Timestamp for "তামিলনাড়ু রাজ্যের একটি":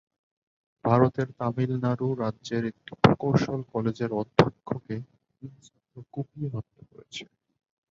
1.39-2.91